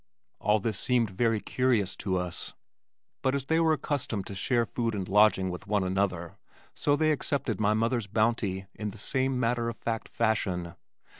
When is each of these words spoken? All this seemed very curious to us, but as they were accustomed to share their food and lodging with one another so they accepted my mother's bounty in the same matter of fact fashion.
All 0.39 0.59
this 0.59 0.79
seemed 0.79 1.11
very 1.11 1.39
curious 1.39 1.95
to 1.97 2.17
us, 2.17 2.55
but 3.21 3.35
as 3.35 3.45
they 3.45 3.59
were 3.59 3.73
accustomed 3.73 4.25
to 4.25 4.33
share 4.33 4.61
their 4.65 4.65
food 4.65 4.95
and 4.95 5.07
lodging 5.07 5.51
with 5.51 5.67
one 5.67 5.83
another 5.83 6.37
so 6.73 6.95
they 6.95 7.11
accepted 7.11 7.59
my 7.59 7.75
mother's 7.75 8.07
bounty 8.07 8.65
in 8.73 8.89
the 8.89 8.97
same 8.97 9.39
matter 9.39 9.69
of 9.69 9.77
fact 9.77 10.09
fashion. 10.09 10.73